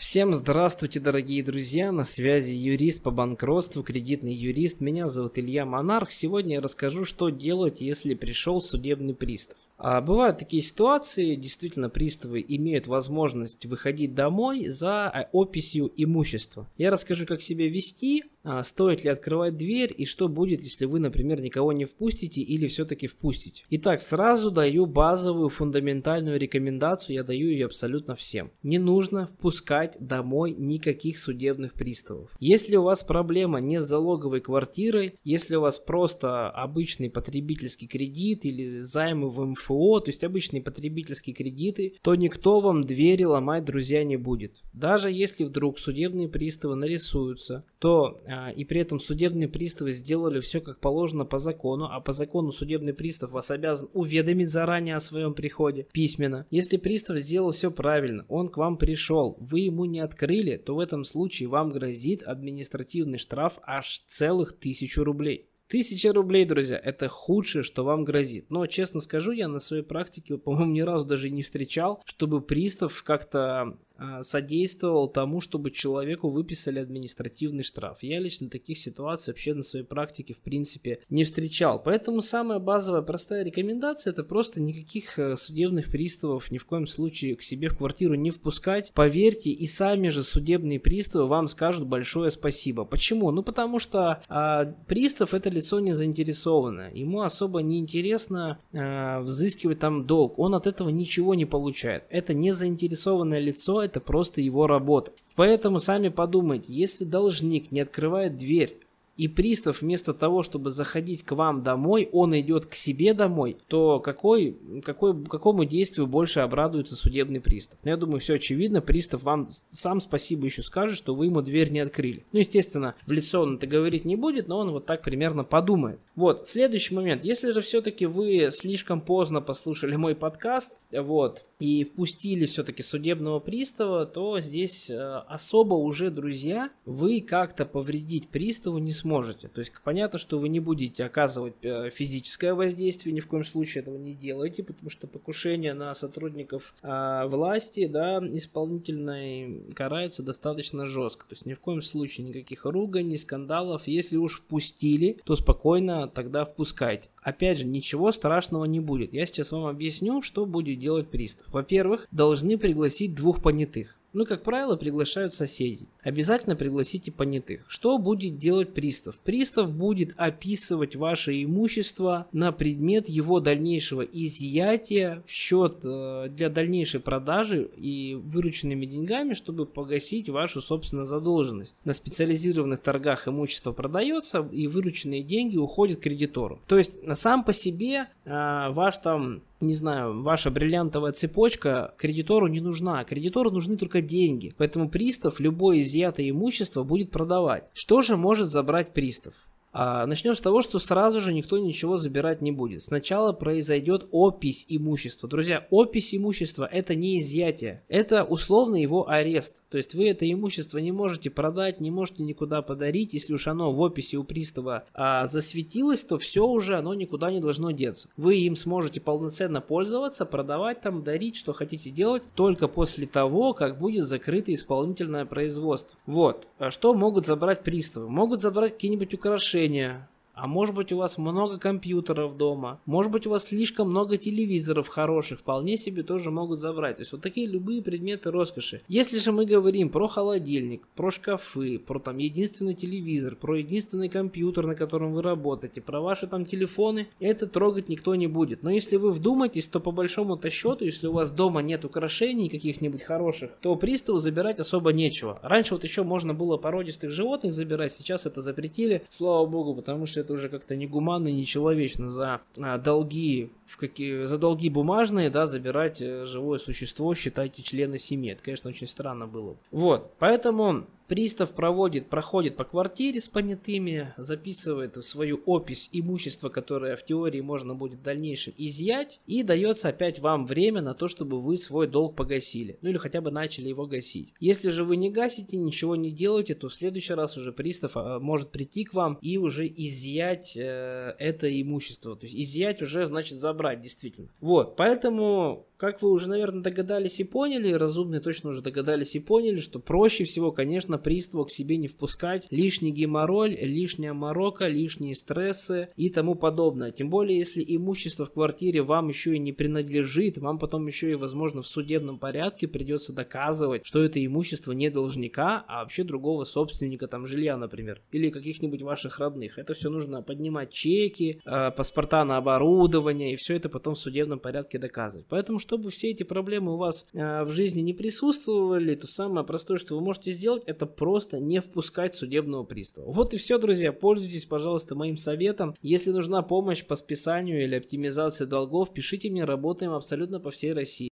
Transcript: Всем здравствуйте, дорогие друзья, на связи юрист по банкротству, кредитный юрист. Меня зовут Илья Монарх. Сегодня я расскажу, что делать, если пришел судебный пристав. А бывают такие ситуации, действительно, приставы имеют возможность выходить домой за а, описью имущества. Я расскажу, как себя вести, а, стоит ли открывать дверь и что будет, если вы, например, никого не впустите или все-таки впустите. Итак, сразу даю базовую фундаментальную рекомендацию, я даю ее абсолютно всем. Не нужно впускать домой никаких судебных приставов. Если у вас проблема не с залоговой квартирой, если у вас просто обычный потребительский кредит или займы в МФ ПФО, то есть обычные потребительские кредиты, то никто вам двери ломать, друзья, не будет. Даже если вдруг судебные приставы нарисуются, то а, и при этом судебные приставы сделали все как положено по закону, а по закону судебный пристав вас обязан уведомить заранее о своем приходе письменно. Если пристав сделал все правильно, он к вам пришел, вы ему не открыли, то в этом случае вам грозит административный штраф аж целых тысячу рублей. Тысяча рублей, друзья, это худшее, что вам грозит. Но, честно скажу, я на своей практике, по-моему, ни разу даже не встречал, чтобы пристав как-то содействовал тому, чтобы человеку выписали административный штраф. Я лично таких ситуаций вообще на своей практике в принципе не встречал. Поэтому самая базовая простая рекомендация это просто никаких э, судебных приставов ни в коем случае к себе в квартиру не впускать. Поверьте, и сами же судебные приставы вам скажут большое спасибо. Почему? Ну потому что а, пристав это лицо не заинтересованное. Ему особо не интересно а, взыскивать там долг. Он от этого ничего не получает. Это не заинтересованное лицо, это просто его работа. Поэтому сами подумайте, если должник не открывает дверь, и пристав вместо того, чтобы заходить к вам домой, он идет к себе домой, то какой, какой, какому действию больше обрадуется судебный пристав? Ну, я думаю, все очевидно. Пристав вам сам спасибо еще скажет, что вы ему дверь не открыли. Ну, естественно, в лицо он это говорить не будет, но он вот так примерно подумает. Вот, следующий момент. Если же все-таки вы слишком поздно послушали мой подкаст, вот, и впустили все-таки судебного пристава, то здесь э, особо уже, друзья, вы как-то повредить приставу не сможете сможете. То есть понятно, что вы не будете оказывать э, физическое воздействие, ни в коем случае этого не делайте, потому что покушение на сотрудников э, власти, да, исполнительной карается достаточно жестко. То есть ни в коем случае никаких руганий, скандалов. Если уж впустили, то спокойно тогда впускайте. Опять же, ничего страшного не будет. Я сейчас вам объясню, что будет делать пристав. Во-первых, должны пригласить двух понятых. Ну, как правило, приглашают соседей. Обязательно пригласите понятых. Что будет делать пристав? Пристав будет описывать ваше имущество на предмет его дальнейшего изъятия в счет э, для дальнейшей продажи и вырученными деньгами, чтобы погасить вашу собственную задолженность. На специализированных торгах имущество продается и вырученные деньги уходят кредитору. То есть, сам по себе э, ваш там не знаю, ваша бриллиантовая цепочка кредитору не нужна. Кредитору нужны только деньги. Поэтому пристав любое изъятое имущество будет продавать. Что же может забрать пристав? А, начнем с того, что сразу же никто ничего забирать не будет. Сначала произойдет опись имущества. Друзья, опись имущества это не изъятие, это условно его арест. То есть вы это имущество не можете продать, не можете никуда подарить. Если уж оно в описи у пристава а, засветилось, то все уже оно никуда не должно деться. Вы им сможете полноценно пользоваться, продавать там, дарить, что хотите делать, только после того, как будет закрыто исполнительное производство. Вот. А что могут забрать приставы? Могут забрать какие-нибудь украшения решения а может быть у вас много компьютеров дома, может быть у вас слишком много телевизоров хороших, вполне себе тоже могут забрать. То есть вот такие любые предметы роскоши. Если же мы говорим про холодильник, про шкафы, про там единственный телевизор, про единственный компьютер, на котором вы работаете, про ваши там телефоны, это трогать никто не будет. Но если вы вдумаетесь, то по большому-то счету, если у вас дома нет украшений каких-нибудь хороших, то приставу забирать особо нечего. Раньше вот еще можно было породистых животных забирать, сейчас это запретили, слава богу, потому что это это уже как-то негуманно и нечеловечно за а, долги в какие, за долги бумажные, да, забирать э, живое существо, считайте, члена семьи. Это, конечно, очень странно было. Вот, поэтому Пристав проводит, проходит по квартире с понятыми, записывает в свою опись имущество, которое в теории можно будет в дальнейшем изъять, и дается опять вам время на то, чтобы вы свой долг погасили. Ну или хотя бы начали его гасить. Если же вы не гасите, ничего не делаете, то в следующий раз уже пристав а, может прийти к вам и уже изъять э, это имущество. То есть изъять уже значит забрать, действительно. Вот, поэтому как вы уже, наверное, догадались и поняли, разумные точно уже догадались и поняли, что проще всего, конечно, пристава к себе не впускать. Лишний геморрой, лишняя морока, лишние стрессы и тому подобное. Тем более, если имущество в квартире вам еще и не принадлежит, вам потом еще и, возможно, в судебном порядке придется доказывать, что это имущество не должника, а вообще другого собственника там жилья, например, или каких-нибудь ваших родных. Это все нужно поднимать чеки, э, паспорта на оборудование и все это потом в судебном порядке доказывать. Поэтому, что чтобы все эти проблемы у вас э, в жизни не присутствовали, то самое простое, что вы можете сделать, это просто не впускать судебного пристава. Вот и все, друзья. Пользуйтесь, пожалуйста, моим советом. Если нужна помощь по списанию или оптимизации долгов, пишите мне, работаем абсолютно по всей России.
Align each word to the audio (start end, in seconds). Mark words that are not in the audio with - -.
Всем 0.00 0.34
здравствуйте, 0.34 0.98
дорогие 0.98 1.42
друзья, 1.44 1.92
на 1.92 2.04
связи 2.04 2.52
юрист 2.52 3.02
по 3.02 3.10
банкротству, 3.10 3.82
кредитный 3.82 4.32
юрист. 4.32 4.80
Меня 4.80 5.08
зовут 5.08 5.38
Илья 5.38 5.66
Монарх. 5.66 6.10
Сегодня 6.10 6.54
я 6.54 6.62
расскажу, 6.62 7.04
что 7.04 7.28
делать, 7.28 7.82
если 7.82 8.14
пришел 8.14 8.62
судебный 8.62 9.14
пристав. 9.14 9.58
А 9.82 10.02
бывают 10.02 10.36
такие 10.36 10.62
ситуации, 10.62 11.36
действительно, 11.36 11.88
приставы 11.88 12.44
имеют 12.46 12.86
возможность 12.86 13.64
выходить 13.64 14.14
домой 14.14 14.68
за 14.68 15.08
а, 15.08 15.28
описью 15.32 15.90
имущества. 15.96 16.68
Я 16.76 16.90
расскажу, 16.90 17.24
как 17.24 17.40
себя 17.40 17.66
вести, 17.66 18.24
а, 18.42 18.62
стоит 18.62 19.04
ли 19.04 19.10
открывать 19.10 19.56
дверь 19.56 19.94
и 19.96 20.04
что 20.04 20.28
будет, 20.28 20.62
если 20.62 20.84
вы, 20.84 21.00
например, 21.00 21.40
никого 21.40 21.72
не 21.72 21.86
впустите 21.86 22.42
или 22.42 22.66
все-таки 22.66 23.06
впустите. 23.06 23.64
Итак, 23.70 24.02
сразу 24.02 24.50
даю 24.50 24.84
базовую 24.84 25.48
фундаментальную 25.48 26.38
рекомендацию, 26.38 27.16
я 27.16 27.24
даю 27.24 27.48
ее 27.48 27.64
абсолютно 27.64 28.14
всем. 28.14 28.50
Не 28.62 28.78
нужно 28.78 29.26
впускать 29.26 29.96
домой 29.98 30.54
никаких 30.58 31.16
судебных 31.16 31.72
приставов. 31.72 32.30
Если 32.38 32.76
у 32.76 32.82
вас 32.82 33.02
проблема 33.02 33.60
не 33.60 33.80
с 33.80 33.84
залоговой 33.84 34.40
квартирой, 34.40 35.18
если 35.24 35.56
у 35.56 35.62
вас 35.62 35.78
просто 35.78 36.50
обычный 36.50 37.08
потребительский 37.08 37.86
кредит 37.86 38.44
или 38.44 38.80
займы 38.80 39.30
в 39.30 39.42
МФ 39.42 39.69
ПФО, 39.70 40.00
то 40.00 40.08
есть 40.08 40.24
обычные 40.24 40.62
потребительские 40.62 41.34
кредиты, 41.34 41.94
то 42.02 42.14
никто 42.14 42.60
вам 42.60 42.84
двери 42.84 43.24
ломать, 43.24 43.64
друзья, 43.64 44.04
не 44.04 44.16
будет. 44.16 44.62
Даже 44.72 45.10
если 45.10 45.44
вдруг 45.44 45.78
судебные 45.78 46.28
приставы 46.28 46.74
нарисуются, 46.74 47.64
то 47.78 48.20
а, 48.26 48.50
и 48.50 48.64
при 48.64 48.80
этом 48.80 49.00
судебные 49.00 49.48
приставы 49.48 49.92
сделали 49.92 50.40
все 50.40 50.60
как 50.60 50.80
положено 50.80 51.24
по 51.24 51.38
закону, 51.38 51.88
а 51.90 52.00
по 52.00 52.12
закону 52.12 52.52
судебный 52.52 52.94
пристав 52.94 53.30
вас 53.30 53.50
обязан 53.50 53.88
уведомить 53.92 54.50
заранее 54.50 54.96
о 54.96 55.00
своем 55.00 55.34
приходе 55.34 55.86
письменно. 55.92 56.46
Если 56.50 56.76
пристав 56.76 57.18
сделал 57.18 57.52
все 57.52 57.70
правильно, 57.70 58.24
он 58.28 58.48
к 58.48 58.56
вам 58.56 58.76
пришел, 58.76 59.36
вы 59.40 59.60
ему 59.60 59.84
не 59.84 60.00
открыли, 60.00 60.56
то 60.56 60.74
в 60.74 60.80
этом 60.80 61.04
случае 61.04 61.48
вам 61.48 61.72
грозит 61.72 62.22
административный 62.22 63.18
штраф 63.18 63.58
аж 63.62 64.02
целых 64.06 64.58
тысячу 64.58 65.04
рублей. 65.04 65.49
Тысяча 65.70 66.12
рублей, 66.12 66.44
друзья, 66.46 66.80
это 66.82 67.06
худшее, 67.08 67.62
что 67.62 67.84
вам 67.84 68.02
грозит. 68.02 68.50
Но, 68.50 68.66
честно 68.66 68.98
скажу, 68.98 69.30
я 69.30 69.46
на 69.46 69.60
своей 69.60 69.84
практике, 69.84 70.36
по-моему, 70.36 70.72
ни 70.72 70.80
разу 70.80 71.04
даже 71.04 71.30
не 71.30 71.44
встречал, 71.44 72.02
чтобы 72.06 72.40
пристав 72.40 73.04
как-то 73.04 73.78
содействовал 74.22 75.08
тому, 75.08 75.40
чтобы 75.40 75.70
человеку 75.70 76.28
выписали 76.28 76.78
административный 76.78 77.64
штраф. 77.64 77.98
Я 78.02 78.20
лично 78.20 78.48
таких 78.48 78.78
ситуаций 78.78 79.32
вообще 79.32 79.54
на 79.54 79.62
своей 79.62 79.84
практике 79.84 80.34
в 80.34 80.40
принципе 80.40 81.00
не 81.08 81.24
встречал. 81.24 81.82
Поэтому 81.82 82.22
самая 82.22 82.58
базовая 82.58 83.02
простая 83.02 83.44
рекомендация 83.44 84.12
это 84.12 84.24
просто 84.24 84.62
никаких 84.62 85.18
э, 85.18 85.36
судебных 85.36 85.90
приставов 85.90 86.50
ни 86.50 86.58
в 86.58 86.64
коем 86.64 86.86
случае 86.86 87.36
к 87.36 87.42
себе 87.42 87.68
в 87.68 87.76
квартиру 87.76 88.14
не 88.14 88.30
впускать. 88.30 88.92
Поверьте, 88.94 89.50
и 89.50 89.66
сами 89.66 90.08
же 90.08 90.22
судебные 90.22 90.80
приставы 90.80 91.26
вам 91.26 91.48
скажут 91.48 91.86
большое 91.86 92.30
спасибо. 92.30 92.84
Почему? 92.84 93.30
Ну 93.30 93.42
потому 93.42 93.78
что 93.78 94.22
а, 94.28 94.64
пристав 94.86 95.34
это 95.34 95.50
лицо 95.50 95.80
не 95.80 95.92
заинтересованное. 95.92 96.92
Ему 96.92 97.22
особо 97.22 97.60
не 97.60 97.78
интересно 97.78 98.60
а, 98.72 99.20
взыскивать 99.20 99.78
там 99.78 100.06
долг. 100.06 100.38
Он 100.38 100.54
от 100.54 100.66
этого 100.66 100.88
ничего 100.88 101.34
не 101.34 101.44
получает. 101.44 102.04
Это 102.10 102.34
не 102.34 102.52
заинтересованное 102.52 103.40
лицо, 103.40 103.82
это 103.90 104.00
просто 104.00 104.40
его 104.40 104.66
работа. 104.66 105.12
Поэтому 105.34 105.80
сами 105.80 106.08
подумайте, 106.08 106.72
если 106.72 107.04
должник 107.04 107.72
не 107.72 107.80
открывает 107.80 108.36
дверь, 108.36 108.78
и 109.20 109.28
пристав 109.28 109.82
вместо 109.82 110.14
того, 110.14 110.42
чтобы 110.42 110.70
заходить 110.70 111.24
к 111.24 111.32
вам 111.32 111.62
домой, 111.62 112.08
он 112.10 112.38
идет 112.40 112.64
к 112.64 112.74
себе 112.74 113.12
домой, 113.12 113.58
то 113.68 114.00
какой, 114.00 114.56
какой, 114.82 115.24
какому 115.24 115.66
действию 115.66 116.06
больше 116.06 116.40
обрадуется 116.40 116.96
судебный 116.96 117.40
пристав? 117.40 117.78
Ну, 117.84 117.90
я 117.90 117.98
думаю, 117.98 118.20
все 118.20 118.36
очевидно. 118.36 118.80
Пристав 118.80 119.22
вам 119.22 119.46
сам 119.48 120.00
спасибо 120.00 120.46
еще 120.46 120.62
скажет, 120.62 120.96
что 120.96 121.14
вы 121.14 121.26
ему 121.26 121.42
дверь 121.42 121.70
не 121.70 121.80
открыли. 121.80 122.24
Ну, 122.32 122.38
естественно, 122.38 122.94
в 123.06 123.12
лицо 123.12 123.42
он 123.42 123.56
это 123.56 123.66
говорить 123.66 124.06
не 124.06 124.16
будет, 124.16 124.48
но 124.48 124.56
он 124.56 124.70
вот 124.70 124.86
так 124.86 125.02
примерно 125.02 125.44
подумает. 125.44 126.00
Вот, 126.16 126.48
следующий 126.48 126.94
момент. 126.94 127.22
Если 127.22 127.50
же 127.50 127.60
все-таки 127.60 128.06
вы 128.06 128.48
слишком 128.50 129.02
поздно 129.02 129.42
послушали 129.42 129.96
мой 129.96 130.14
подкаст, 130.14 130.70
вот, 130.90 131.44
и 131.58 131.84
впустили 131.84 132.46
все-таки 132.46 132.82
судебного 132.82 133.38
пристава, 133.38 134.06
то 134.06 134.40
здесь 134.40 134.88
э, 134.88 134.96
особо 135.28 135.74
уже, 135.74 136.10
друзья, 136.10 136.70
вы 136.86 137.20
как-то 137.20 137.66
повредить 137.66 138.28
приставу 138.28 138.78
не 138.78 138.92
сможете 138.92 139.09
сможете. 139.10 139.48
То 139.48 139.58
есть 139.58 139.72
понятно, 139.84 140.18
что 140.18 140.38
вы 140.38 140.48
не 140.48 140.60
будете 140.60 141.04
оказывать 141.04 141.54
э, 141.62 141.90
физическое 141.90 142.54
воздействие, 142.54 143.12
ни 143.12 143.20
в 143.20 143.26
коем 143.26 143.44
случае 143.44 143.82
этого 143.82 143.96
не 143.96 144.14
делайте, 144.14 144.62
потому 144.62 144.88
что 144.88 145.08
покушение 145.08 145.74
на 145.74 145.92
сотрудников 145.94 146.74
э, 146.82 147.26
власти, 147.26 147.86
да, 147.86 148.18
исполнительной 148.18 149.64
карается 149.74 150.22
достаточно 150.22 150.86
жестко. 150.86 151.26
То 151.26 151.34
есть 151.34 151.44
ни 151.44 151.54
в 151.54 151.60
коем 151.60 151.82
случае 151.82 152.28
никаких 152.28 152.64
руганий, 152.64 153.18
скандалов. 153.18 153.88
Если 153.88 154.16
уж 154.16 154.38
впустили, 154.38 155.18
то 155.24 155.34
спокойно 155.34 156.06
тогда 156.06 156.44
впускайте. 156.44 157.08
Опять 157.20 157.58
же, 157.58 157.64
ничего 157.66 158.12
страшного 158.12 158.64
не 158.64 158.80
будет. 158.80 159.12
Я 159.12 159.26
сейчас 159.26 159.50
вам 159.50 159.64
объясню, 159.64 160.22
что 160.22 160.46
будет 160.46 160.78
делать 160.78 161.08
пристав. 161.08 161.48
Во-первых, 161.48 162.06
должны 162.12 162.56
пригласить 162.56 163.14
двух 163.14 163.42
понятых. 163.42 163.99
Ну, 164.12 164.26
как 164.26 164.42
правило, 164.42 164.76
приглашают 164.76 165.34
соседей. 165.34 165.86
Обязательно 166.02 166.56
пригласите 166.56 167.12
понятых. 167.12 167.64
Что 167.68 167.98
будет 167.98 168.38
делать 168.38 168.74
пристав? 168.74 169.16
Пристав 169.18 169.70
будет 169.72 170.12
описывать 170.16 170.96
ваше 170.96 171.44
имущество 171.44 172.26
на 172.32 172.50
предмет 172.50 173.08
его 173.08 173.38
дальнейшего 173.40 174.02
изъятия 174.02 175.22
в 175.26 175.30
счет 175.30 175.80
э, 175.84 176.28
для 176.30 176.48
дальнейшей 176.48 177.00
продажи 177.00 177.70
и 177.76 178.14
вырученными 178.14 178.86
деньгами, 178.86 179.34
чтобы 179.34 179.66
погасить 179.66 180.28
вашу 180.28 180.60
собственную 180.60 181.06
задолженность. 181.06 181.76
На 181.84 181.92
специализированных 181.92 182.80
торгах 182.80 183.28
имущество 183.28 183.72
продается 183.72 184.48
и 184.50 184.66
вырученные 184.66 185.22
деньги 185.22 185.56
уходят 185.56 186.00
кредитору. 186.00 186.60
То 186.66 186.78
есть, 186.78 186.92
сам 187.14 187.44
по 187.44 187.52
себе 187.52 188.08
э, 188.24 188.70
ваш 188.70 188.98
там 188.98 189.42
не 189.60 189.74
знаю, 189.74 190.22
ваша 190.22 190.50
бриллиантовая 190.50 191.12
цепочка 191.12 191.94
кредитору 191.98 192.46
не 192.46 192.60
нужна. 192.60 193.04
Кредитору 193.04 193.50
нужны 193.50 193.76
только 193.76 194.00
деньги. 194.00 194.54
Поэтому 194.56 194.88
пристав 194.88 195.38
любое 195.38 195.80
изъятое 195.80 196.30
имущество 196.30 196.82
будет 196.82 197.10
продавать. 197.10 197.70
Что 197.74 198.00
же 198.00 198.16
может 198.16 198.48
забрать 198.48 198.94
пристав? 198.94 199.34
А, 199.72 200.04
начнем 200.06 200.34
с 200.34 200.40
того, 200.40 200.62
что 200.62 200.78
сразу 200.78 201.20
же 201.20 201.32
никто 201.32 201.58
ничего 201.58 201.96
забирать 201.96 202.42
не 202.42 202.50
будет. 202.50 202.82
Сначала 202.82 203.32
произойдет 203.32 204.08
опись 204.10 204.64
имущества. 204.68 205.28
Друзья, 205.28 205.66
опись 205.70 206.14
имущества 206.14 206.68
это 206.70 206.94
не 206.94 207.20
изъятие, 207.20 207.84
это 207.88 208.24
условно 208.24 208.76
его 208.76 209.08
арест. 209.08 209.62
То 209.70 209.76
есть 209.76 209.94
вы 209.94 210.08
это 210.08 210.30
имущество 210.30 210.78
не 210.78 210.90
можете 210.90 211.30
продать, 211.30 211.80
не 211.80 211.90
можете 211.90 212.22
никуда 212.24 212.62
подарить. 212.62 213.14
Если 213.14 213.32
уж 213.32 213.46
оно 213.46 213.72
в 213.72 213.80
описи 213.80 214.16
у 214.16 214.24
пристава 214.24 214.84
а, 214.92 215.26
засветилось, 215.26 216.02
то 216.02 216.18
все 216.18 216.46
уже 216.46 216.76
оно 216.76 216.94
никуда 216.94 217.30
не 217.30 217.40
должно 217.40 217.70
деться. 217.70 218.08
Вы 218.16 218.38
им 218.38 218.56
сможете 218.56 219.00
полноценно 219.00 219.60
пользоваться, 219.60 220.26
продавать 220.26 220.80
там, 220.80 221.04
дарить, 221.04 221.36
что 221.36 221.52
хотите 221.52 221.90
делать, 221.90 222.24
только 222.34 222.66
после 222.66 223.06
того, 223.06 223.54
как 223.54 223.78
будет 223.78 224.04
закрыто 224.04 224.52
исполнительное 224.52 225.26
производство. 225.26 225.98
Вот. 226.06 226.48
А 226.58 226.70
что 226.70 226.92
могут 226.94 227.26
забрать 227.26 227.62
приставы? 227.62 228.08
Могут 228.08 228.40
забрать 228.40 228.72
какие-нибудь 228.72 229.14
украшения 229.14 229.59
решения 229.59 230.07
а 230.40 230.46
может 230.46 230.74
быть 230.74 230.90
у 230.90 230.96
вас 230.96 231.18
много 231.18 231.58
компьютеров 231.58 232.36
дома, 232.38 232.80
может 232.86 233.12
быть 233.12 233.26
у 233.26 233.30
вас 233.30 233.48
слишком 233.48 233.90
много 233.90 234.16
телевизоров 234.16 234.88
хороших, 234.88 235.40
вполне 235.40 235.76
себе 235.76 236.02
тоже 236.02 236.30
могут 236.30 236.58
забрать. 236.58 236.96
То 236.96 237.02
есть 237.02 237.12
вот 237.12 237.20
такие 237.20 237.46
любые 237.46 237.82
предметы 237.82 238.30
роскоши. 238.30 238.80
Если 238.88 239.18
же 239.18 239.32
мы 239.32 239.44
говорим 239.44 239.90
про 239.90 240.08
холодильник, 240.08 240.88
про 240.96 241.10
шкафы, 241.10 241.78
про 241.78 241.98
там 241.98 242.16
единственный 242.16 242.72
телевизор, 242.72 243.36
про 243.36 243.56
единственный 243.56 244.08
компьютер, 244.08 244.66
на 244.66 244.74
котором 244.74 245.12
вы 245.12 245.20
работаете, 245.20 245.82
про 245.82 246.00
ваши 246.00 246.26
там 246.26 246.46
телефоны, 246.46 247.08
это 247.18 247.46
трогать 247.46 247.90
никто 247.90 248.14
не 248.14 248.26
будет. 248.26 248.62
Но 248.62 248.70
если 248.70 248.96
вы 248.96 249.10
вдумаетесь, 249.10 249.66
то 249.66 249.78
по 249.78 249.90
большому-то 249.90 250.48
счету, 250.48 250.86
если 250.86 251.06
у 251.06 251.12
вас 251.12 251.30
дома 251.30 251.60
нет 251.60 251.84
украшений 251.84 252.48
каких-нибудь 252.48 253.02
хороших, 253.02 253.50
то 253.60 253.76
приставу 253.76 254.18
забирать 254.18 254.58
особо 254.58 254.94
нечего. 254.94 255.38
Раньше 255.42 255.74
вот 255.74 255.84
еще 255.84 256.02
можно 256.02 256.32
было 256.32 256.56
породистых 256.56 257.10
животных 257.10 257.52
забирать, 257.52 257.92
сейчас 257.92 258.24
это 258.24 258.40
запретили, 258.40 259.02
слава 259.10 259.44
богу, 259.44 259.74
потому 259.74 260.06
что 260.06 260.20
это 260.20 260.29
это 260.30 260.34
уже 260.34 260.48
как-то 260.48 260.76
негуманно 260.76 261.28
и 261.28 261.32
нечеловечно 261.32 262.08
за 262.08 262.40
а, 262.58 262.78
долги 262.78 263.50
в 263.66 263.76
какие, 263.76 264.24
за 264.24 264.38
долги 264.38 264.68
бумажные, 264.68 265.28
да, 265.28 265.46
забирать 265.46 266.00
э, 266.00 266.26
живое 266.26 266.58
существо, 266.58 267.14
считайте, 267.14 267.62
члена 267.62 267.98
семьи. 267.98 268.32
Это, 268.32 268.42
конечно, 268.42 268.70
очень 268.70 268.86
странно 268.86 269.26
было. 269.26 269.56
Вот, 269.72 270.12
поэтому 270.18 270.86
Пристав 271.10 271.50
проводит, 271.56 272.08
проходит 272.08 272.54
по 272.54 272.62
квартире 272.62 273.18
с 273.18 273.26
понятыми, 273.26 274.14
записывает 274.16 274.96
в 274.96 275.02
свою 275.02 275.40
опись 275.44 275.90
имущество, 275.92 276.50
которое 276.50 276.94
в 276.94 277.04
теории 277.04 277.40
можно 277.40 277.74
будет 277.74 277.98
в 277.98 278.02
дальнейшем 278.04 278.54
изъять, 278.56 279.18
и 279.26 279.42
дается 279.42 279.88
опять 279.88 280.20
вам 280.20 280.46
время 280.46 280.82
на 280.82 280.94
то, 280.94 281.08
чтобы 281.08 281.40
вы 281.40 281.56
свой 281.56 281.88
долг 281.88 282.14
погасили. 282.14 282.78
Ну 282.80 282.90
или 282.90 282.98
хотя 282.98 283.20
бы 283.20 283.32
начали 283.32 283.68
его 283.68 283.86
гасить. 283.86 284.32
Если 284.38 284.70
же 284.70 284.84
вы 284.84 284.94
не 284.94 285.10
гасите, 285.10 285.56
ничего 285.56 285.96
не 285.96 286.12
делаете, 286.12 286.54
то 286.54 286.68
в 286.68 286.74
следующий 286.74 287.14
раз 287.14 287.36
уже 287.36 287.50
пристав 287.50 287.96
а, 287.96 288.20
может 288.20 288.50
прийти 288.52 288.84
к 288.84 288.94
вам 288.94 289.18
и 289.20 289.36
уже 289.36 289.66
изъять 289.66 290.56
э, 290.56 291.16
это 291.18 291.60
имущество. 291.60 292.14
То 292.14 292.26
есть 292.26 292.36
изъять 292.36 292.82
уже 292.82 293.04
значит 293.04 293.40
забрать, 293.40 293.80
действительно. 293.80 294.28
Вот, 294.40 294.76
поэтому 294.76 295.66
как 295.80 296.02
вы 296.02 296.10
уже, 296.10 296.28
наверное, 296.28 296.62
догадались 296.62 297.20
и 297.20 297.24
поняли, 297.24 297.72
разумные 297.72 298.20
точно 298.20 298.50
уже 298.50 298.60
догадались 298.60 299.16
и 299.16 299.18
поняли, 299.18 299.60
что 299.60 299.78
проще 299.78 300.24
всего, 300.24 300.52
конечно, 300.52 300.98
пристава 301.00 301.44
к 301.44 301.50
себе 301.50 301.76
не 301.76 301.88
впускать. 301.88 302.46
Лишний 302.50 302.92
геморрой, 302.92 303.56
лишняя 303.56 304.12
морока, 304.12 304.68
лишние 304.68 305.14
стрессы 305.14 305.88
и 305.96 306.10
тому 306.10 306.34
подобное. 306.34 306.90
Тем 306.90 307.10
более, 307.10 307.38
если 307.38 307.64
имущество 307.66 308.26
в 308.26 308.32
квартире 308.32 308.82
вам 308.82 309.08
еще 309.08 309.34
и 309.34 309.38
не 309.38 309.52
принадлежит, 309.52 310.38
вам 310.38 310.58
потом 310.58 310.86
еще 310.86 311.10
и, 311.10 311.14
возможно, 311.14 311.62
в 311.62 311.66
судебном 311.66 312.18
порядке 312.18 312.68
придется 312.68 313.12
доказывать, 313.12 313.86
что 313.86 314.04
это 314.04 314.24
имущество 314.24 314.72
не 314.72 314.90
должника, 314.90 315.64
а 315.66 315.82
вообще 315.82 316.04
другого 316.04 316.44
собственника 316.44 317.08
там 317.08 317.26
жилья, 317.26 317.56
например, 317.56 318.02
или 318.12 318.30
каких-нибудь 318.30 318.82
ваших 318.82 319.18
родных. 319.18 319.58
Это 319.58 319.74
все 319.74 319.90
нужно 319.90 320.22
поднимать 320.22 320.72
чеки, 320.72 321.40
э, 321.44 321.70
паспорта 321.70 322.24
на 322.24 322.36
оборудование 322.36 323.32
и 323.32 323.36
все 323.36 323.56
это 323.56 323.68
потом 323.68 323.94
в 323.94 323.98
судебном 323.98 324.38
порядке 324.38 324.78
доказывать. 324.78 325.26
Поэтому, 325.28 325.58
что 325.58 325.70
чтобы 325.70 325.90
все 325.90 326.10
эти 326.10 326.24
проблемы 326.24 326.74
у 326.74 326.76
вас 326.76 327.06
э, 327.12 327.44
в 327.44 327.52
жизни 327.52 327.80
не 327.80 327.94
присутствовали, 327.94 328.96
то 328.96 329.06
самое 329.06 329.46
простое, 329.46 329.78
что 329.78 329.94
вы 329.94 330.00
можете 330.00 330.32
сделать, 330.32 330.64
это 330.66 330.84
просто 330.96 331.40
не 331.40 331.60
впускать 331.60 332.14
судебного 332.14 332.64
пристава. 332.64 333.10
Вот 333.10 333.34
и 333.34 333.36
все, 333.36 333.58
друзья. 333.58 333.92
Пользуйтесь, 333.92 334.44
пожалуйста, 334.44 334.94
моим 334.94 335.16
советом. 335.16 335.74
Если 335.82 336.10
нужна 336.10 336.42
помощь 336.42 336.84
по 336.84 336.96
списанию 336.96 337.62
или 337.62 337.76
оптимизации 337.76 338.44
долгов, 338.44 338.92
пишите 338.92 339.30
мне, 339.30 339.44
работаем 339.44 339.92
абсолютно 339.92 340.40
по 340.40 340.50
всей 340.50 340.72
России. 340.72 341.08